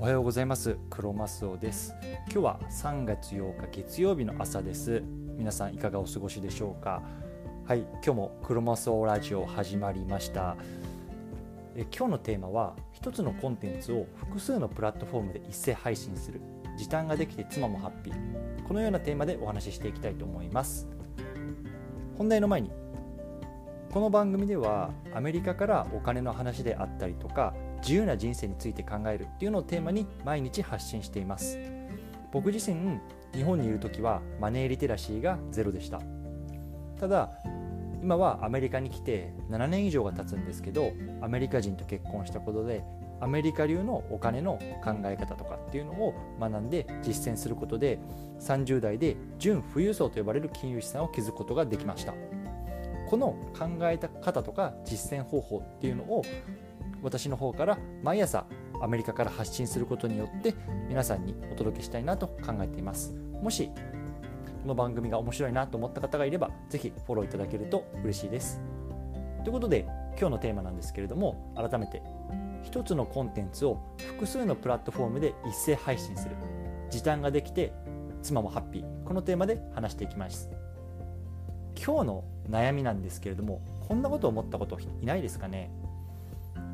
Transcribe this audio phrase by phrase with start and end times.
[0.00, 0.78] おはようございます。
[0.88, 1.94] クロマスオです。
[2.32, 5.02] 今日は3月8日月曜日の朝です。
[5.36, 7.02] 皆さんいかがお過ごしでしょうか？
[7.66, 10.56] はい今日もクロマスオラジオ始まりました。
[11.76, 16.40] え今日のテーマは一つのコンテンツを複数のプラットフォームで一斉配信する。
[16.78, 18.66] 時短ができて妻もハッピー。
[18.66, 20.88] このようなテーマでお話ししていきたいと思います。
[22.16, 22.70] 本題の前に
[23.92, 31.58] この番組ではアメリカからお金の話であったりとか自由な人生について考えるっていうのをテーマに毎日発信しています。
[32.32, 33.00] 僕自身
[33.34, 36.00] 日本にいる時はマネーリテラシーがゼロでした。
[36.98, 37.30] ただ
[38.02, 42.82] 今はアメリカに来て7年以上が経つんですけどアメリカ人と結婚したことで
[43.20, 47.98] アメリカ流のお金の考え方とかっていうのを学んで実践することで
[48.40, 52.14] 30代で純富裕層と呼ばれる金融資産を築くことができました。
[53.08, 56.22] この考え方とか実践方法っていうのを
[57.02, 58.46] 私の方から毎朝
[58.82, 60.54] アメリカから発信することによって
[60.88, 63.14] 皆さんにお届けしたいなと考えています。
[63.42, 63.70] もし
[64.62, 68.60] この番組が面白いなと思った方がいればぜひフォローいただけると嬉しいです。
[69.42, 69.86] ということで
[70.18, 72.02] 今日のテーマなんですけれども改めて
[72.62, 76.36] 一つのコンテンツを複数のプラットフォームで一斉配信する。
[76.90, 77.72] 時短ができて
[78.22, 79.04] 妻もハッピー。
[79.04, 80.50] このテーマで話していきます。
[81.74, 85.70] 今日の悩みなんですけれどもこんなこと思ったこといないですかね？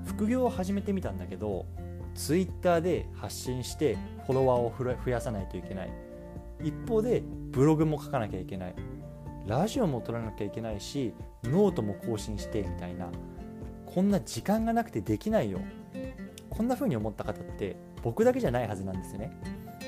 [0.06, 1.66] 副業を始めてみたんだけど
[2.14, 4.72] Twitter で発信してフォロワーを
[5.04, 5.92] 増やさないといけない。
[6.62, 8.74] 一方でブログも書かなきゃいけない。
[9.46, 11.12] ラジオも録らなきゃいけないし
[11.44, 13.10] ノートも更新してみたいな。
[13.84, 15.60] こんな時間がなくてできないよ。
[16.50, 19.36] こんな風に思った方って僕だけじゃないはずなんですよね。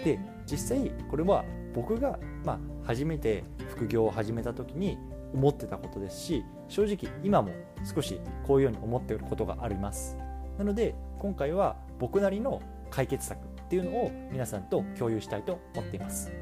[0.04, 4.98] で実際これは僕が、まあ、初めて副業を始めた時に
[5.34, 7.50] 思ってたことですし正直今も
[7.84, 10.16] 少しこういうように思っていることがあります。
[10.58, 16.32] なので今回は僕なりの解決策っていうのを皆さんと共有したいと思っています。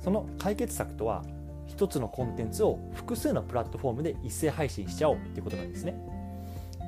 [0.00, 1.22] その解決策とは
[1.66, 5.94] 一つのコンテンツを複数のプラットフォームで一斉配信しちゃおうっていうことなんですね。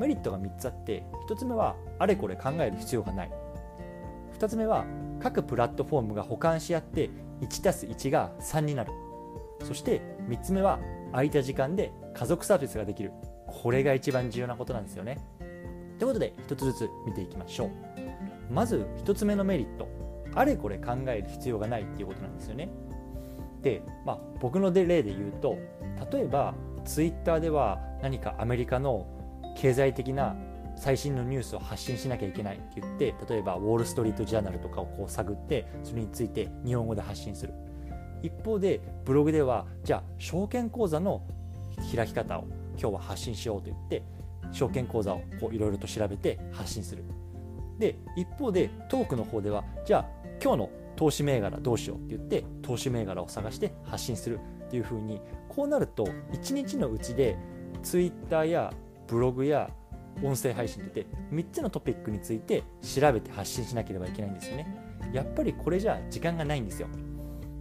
[0.00, 3.30] メリットが3つあって1つ目はあれこれ考える必要がない。
[4.38, 4.84] 2つ目は
[5.20, 7.08] 各プラットフォームが補完し合って
[7.40, 8.92] 1+1 が3になる。
[9.62, 10.80] そして3つ目は
[11.12, 13.12] 空いた時間で家族サービスができる。
[13.46, 15.18] これが一番重要なことなんですよね。
[15.98, 17.70] ということで1つずつ見ていきましょう。
[18.52, 19.88] まず1つ目のメリット。
[20.34, 22.68] あれこれ考える必要がないっていうことなんですよね。
[23.62, 25.56] で、まあ、僕の例で言うと
[26.12, 29.06] 例えばツイッターでは何かアメリカの
[29.56, 30.36] 経済的な
[30.76, 37.54] 最新のニュースを発信しなきゃいけないって言って例えばウォール・ストリート・ジャーナルとかをこう探ってそれについて日本語で発信する。
[38.24, 41.22] 一方でブログではじゃあ証券口座の
[41.94, 42.46] 開き方を
[42.80, 44.02] 今日は発信しようと言って
[44.50, 47.04] 証券口座をいろいろと調べて発信する。
[47.78, 50.06] で一方でトークの方ではじゃあ
[50.42, 57.36] 今日の投資銘柄どうしようって言って投資銘柄を探して発信するっていう風にこうなると1日のうちで
[57.82, 58.72] Twitter や
[59.06, 59.68] ブログや
[60.22, 64.66] 音声配信って3つのトピックについて調べて発信しなければいけないんですよね。
[65.12, 66.88] やっぱりこれじゃ時間がないんですよ。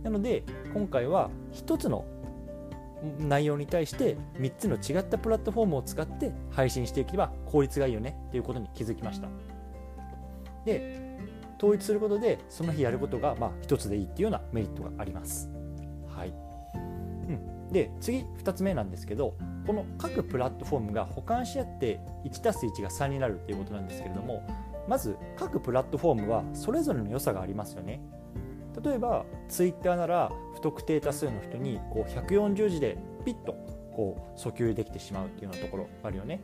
[0.03, 0.43] なので
[0.73, 2.05] 今回は1つの
[3.19, 9.27] 内容に対して3つの違ったプラットフォームを使って配信していけば効率がいいよねっていうことに気づきました。
[10.65, 11.03] で
[11.57, 15.49] 統一することでその日やることがまあ1つでいいっていうようなメリットがあります。
[16.07, 16.33] はい、
[16.75, 19.35] うん、で次2つ目なんですけど
[19.65, 24.45] この各プラットフォームが補完し合って 1+1 が3になるっていうことなんですけれども
[24.87, 28.01] まず各プラットフォームはそれぞれの良さがありますよね。
[28.81, 33.53] 例えばツイッターなら不特定多数の人にこう140字でピッと
[33.95, 36.41] こう訴求できてしまうっていうようなところあるよね。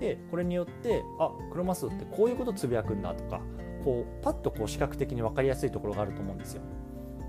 [0.00, 3.40] でこれによってあクロマスってこういうことつぶやくんだとか
[3.84, 6.62] こうパッとこう視覚的に分かりやすいところがあると思うんですよ。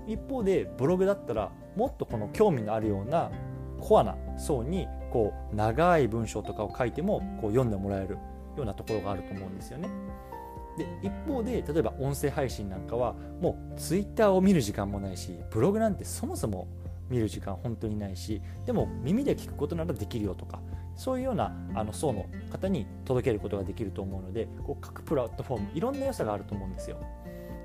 [0.06, 3.30] 一方でブログだったらもっとこの興味のあるような
[3.80, 8.16] コアな層にこう長い文章とかを書いてもこう読んでもらえる
[8.56, 9.88] ようなところがあると思うんですよね。
[10.76, 16.68] で一方で例えば音声配信なんかはもうツイッターを見る時間もないしブログなんてそもそも
[17.10, 20.60] 見る時間本当にないしでも耳で聞くことならできるよとか
[20.96, 26.98] そういうようなあの層の方に届けることができると思うのでこう各プラットフォームいろんな良さがあると思うんですよ。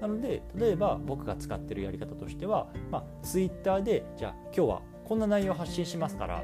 [0.01, 6.44] なので例えば僕が使ってるやり方としては、まあ、ツイッターでじゃあ今日はこんな内容を発信しますから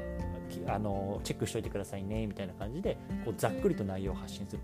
[0.66, 4.62] あのチェックしておいてくださいねみたいな感じでこうざっくりと内容を発信する。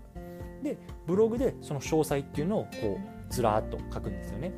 [0.61, 0.77] で
[1.07, 2.99] ブログでその詳細っていうのをこ
[3.29, 4.51] うずらっと書くんですよね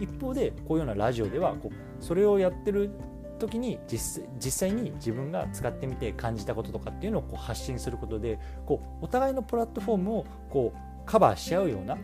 [0.00, 2.90] 一方でこういうようなラジオではこうそれをやってる
[3.38, 11.98] 時に実実際に自分が使ってみて感じたこととかっていうのをこう発信することでこうお互いのプラットフォームをこうカバーし合うような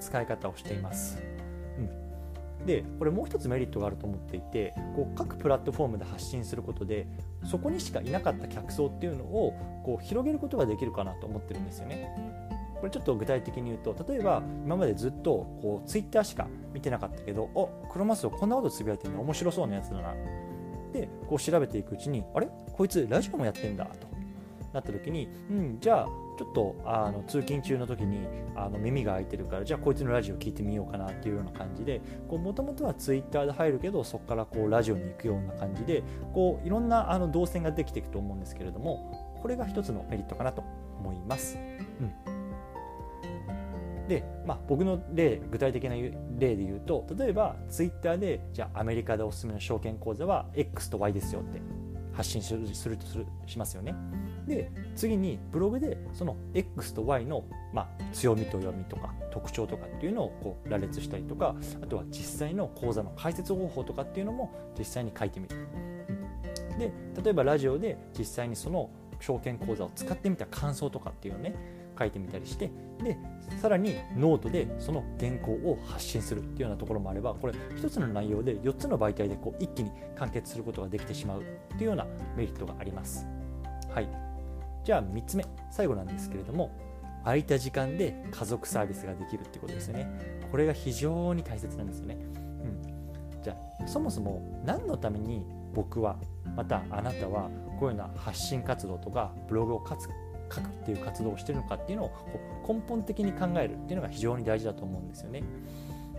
[0.00, 1.22] 使い方をしています。
[1.78, 7.06] うん、でこれもう一つメリットがあると思っていてこう各プラットフォームで発信することで
[7.44, 9.54] そこにしかいなかった客層っていうのを
[9.84, 12.41] こう広げることができるかなと思ってるんですよね。
[12.82, 20.12] これちょっと具体的に言うと例えば今までずっとこうツイッターしか見てなかったけどおクロマスオこんなことつぶやいてるの面白そうなやつだな。
[20.92, 22.48] でこう調べていくうちにあれ？
[22.72, 24.08] こいつラジオもやってんだと
[24.72, 26.06] なった時に、うん、じゃあ
[26.36, 28.26] ちょっとあの通勤中の時に
[28.56, 36.02] あの耳が開いてるからじゃあこいつのラジオ聞いてみようかなっていうような感じでもともとはツイッターで入るけどそこからこうラジオに行くような感じで
[36.34, 40.64] こういろんなあの動線ができていくと思うんですけれどもこれが一つのメリットかなと
[40.98, 41.58] 思います。
[42.00, 42.31] うん。
[44.12, 46.12] で、まあ、僕の例具体的な例
[46.54, 51.62] で言うと例えばツイッターでじゃあアメリカでおすすめの証券口座は X と Y ですよって
[52.12, 52.66] 発信する
[52.98, 53.94] とするしますよね。
[54.46, 65.56] で次にブログでその X と Y の、まあ、強みと弱みとか特徴とかっていうのをこう羅列したりとかあとは実際の講座の解説方法とかっていうのも実際に書いてみる。
[66.78, 66.92] で
[67.22, 71.54] 例えばラジオで実際にその証券口座を使ってみた感想とかっていうのね
[72.02, 72.70] 書いてみたりして
[73.02, 73.16] で
[73.60, 81.44] さらにノートでその原稿を発信するっていうようなところもあればこれ1つの内容で4つの媒体でこう一気に完結することができてしまうっ
[81.76, 82.06] ていうような
[82.36, 83.26] メリットがあります。
[83.90, 84.08] はい
[84.84, 86.70] じゃあ3つ目最後なんですけれども
[87.24, 90.08] 空いた時間で家族サービスができるってことですよね。
[90.50, 92.16] これが非常に大切なんですよね。
[93.34, 96.16] うん、じゃあそもそも何のために僕は
[96.56, 99.80] またあなたはこういうような発信活動とかブログを
[100.52, 102.12] 書くっていう活動をしてるのかっていうのを
[102.66, 105.42] 根本的に考えるっていうのが非常に大事だと思うんですよね。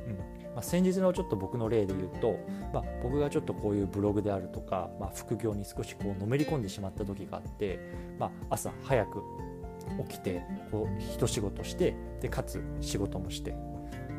[0.07, 2.37] うんまあ、先日のちょっと僕の例で言うと、
[2.73, 7.79] まあ、僕がちょっとこういうブログであるとか、まあ、副業に少しこうのめり込んでしまった時があって、
[8.19, 9.23] まあ、朝早く
[10.09, 13.55] 起きてこう一仕事してでかつ仕事もして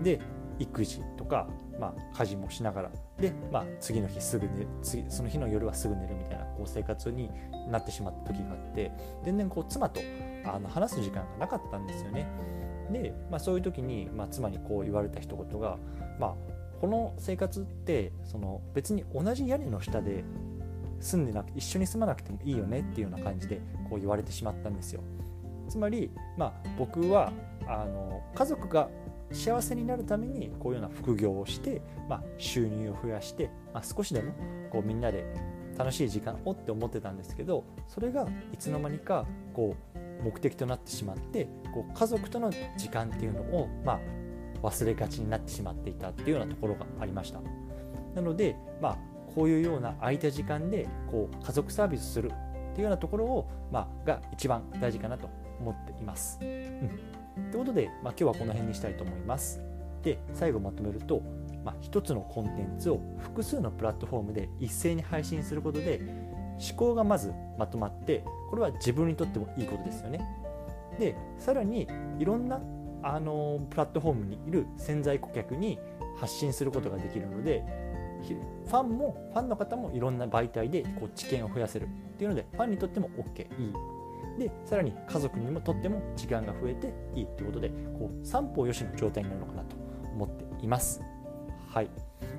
[0.03, 0.21] で
[0.59, 1.49] 育児とか、
[1.81, 7.31] まあ、家事もしながらで、まあ、次の日すぐ寝次その日の夜はすぐ寝るみたいなこう生活に
[7.71, 8.91] なってしまった時があって
[9.25, 10.01] 全然こう妻と
[10.45, 12.29] あの話す時間がなかったんですよね。
[12.91, 15.79] で、まあ、そういう時に、まあ、妻にこう言われた一言が、
[16.19, 16.35] まあ、
[16.81, 20.25] この生活ってその別に同じ屋根の下で
[21.01, 25.03] 住んでなく一緒に住まなくてもいいよねっていうような感じでこう言われてしまったんですよ。
[25.69, 27.33] つまり、まあ、僕は
[27.67, 28.89] あの家族が
[29.35, 34.33] 幸せになるためにこういうような副業をして、まあ、収入を増やして、まあ、少しでも
[34.71, 35.25] こうみんなで
[35.77, 43.95] 楽しい時間をって思ってたんですけどそれがいつの間にかこう目的となってしまってこう家族との時間っていうのを、ま
[44.63, 47.41] あ、忘れがちになってしまっていたっていうようなところがありました
[48.15, 48.99] なので、まあ、
[49.35, 55.29] こういうような空いた時間でこう家族サービスするっていうようなところを、まあ、が一番大事かなと
[55.61, 56.39] 思っています。
[56.41, 59.61] うんということで、まあ、今日はこの辺にしたいと思います。
[60.03, 61.23] で最後まとめると、
[61.65, 66.01] まあ、1つのコンテンツを複数のプラットフォームで一斉に配信することで
[66.59, 70.21] 思考がまずまとまってこれは自分にとってもいいことですよね。
[70.99, 71.89] でさらに
[72.19, 72.61] いろんな
[73.03, 75.79] あのプラットフォームにいる潜在顧客に
[76.19, 77.65] 発信することができるので
[78.67, 83.73] ファンもファンの方もいろんな媒体でこう知見を増やせるっていうのでファンにとっても OK いい
[84.39, 89.77] でさらに家族にもとっても時間が増えていいということでこう三方よしの状態になるのかなと
[90.15, 91.03] 思っています。
[91.69, 91.91] はい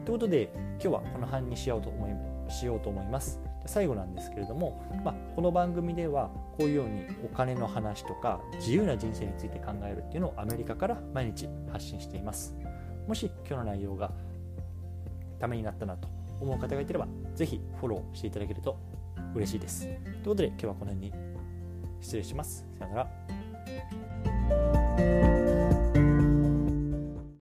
[0.06, 3.39] ということで今日はこの辺にしようと思いしようと思います。
[3.65, 12.56] 最後なんですけれども、まあ、この番組ではこういうようにお金の話とか自由な人生について考えるっていうのをアメリカから毎日発信しています。
[13.08, 14.12] もし今日の内容が
[15.39, 16.08] ためになったなと
[16.39, 18.77] 思う方がいてれば、ぜひフォローしていただけると
[19.34, 19.88] 嬉しいです。
[19.88, 21.25] ということで今日はこの辺に
[22.02, 22.66] 失礼します。
[22.78, 23.35] さよなら。